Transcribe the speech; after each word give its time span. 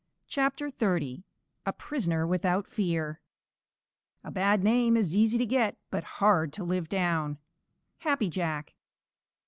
CHAPTER 0.27 0.71
XXX 0.71 1.25
A 1.67 1.73
PRISONER 1.73 2.25
WITHOUT 2.25 2.65
FEAR 2.67 3.21
A 4.23 4.31
bad 4.31 4.63
name 4.63 4.97
is 4.97 5.15
easy 5.15 5.37
to 5.37 5.45
get 5.45 5.77
but 5.91 6.03
hard 6.17 6.51
to 6.53 6.63
live 6.63 6.89
down. 6.89 7.37
_Happy 8.01 8.27
Jack. 8.27 8.73